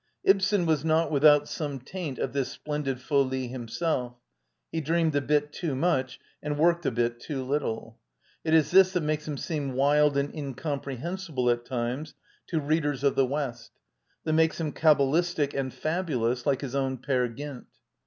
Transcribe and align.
Ibsen 0.23 0.65
was 0.65 0.83
not 0.83 1.11
without 1.11 1.47
some 1.47 1.79
taint 1.79 2.17
of 2.17 2.33
this 2.33 2.49
splendid 2.51 2.99
folie 2.99 3.49
himself: 3.49 4.15
he 4.71 4.81
dreamed 4.81 5.15
a 5.15 5.21
bit 5.21 5.53
too 5.53 5.75
much 5.75 6.19
and 6.41 6.57
worked 6.57 6.87
a 6.87 6.89
bit 6.89 7.19
too 7.19 7.43
little. 7.45 7.99
It 8.43 8.55
is 8.55 8.71
this 8.71 8.93
that 8.93 9.01
makes 9.01 9.27
him 9.27 9.37
seem 9.37 9.73
wild 9.73 10.17
and 10.17 10.33
incomprehensible, 10.33 11.51
at 11.51 11.65
times, 11.67 12.15
to 12.47 12.59
readers 12.59 13.03
of 13.03 13.13
the 13.13 13.27
west; 13.27 13.73
that 14.23 14.33
makes 14.33 14.59
him 14.59 14.71
cabalistic 14.71 15.53
and 15.53 15.71
fabulous, 15.71 16.47
like 16.47 16.61
his 16.61 16.73
own 16.73 16.97
Peer 16.97 17.27
Gynt. 17.27 17.67